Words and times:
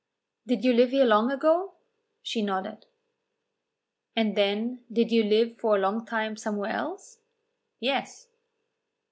"Did 0.47 0.63
you 0.65 0.73
live 0.73 0.89
here 0.89 1.05
long 1.05 1.29
ago?" 1.29 1.75
She 2.23 2.41
nodded. 2.41 2.87
"And 4.15 4.35
then 4.35 4.83
did 4.91 5.11
you 5.11 5.21
live 5.23 5.59
for 5.59 5.75
a 5.75 5.79
long 5.79 6.07
time 6.07 6.37
somewhere 6.37 6.71
else?" 6.71 7.19
"Yes." 7.79 8.27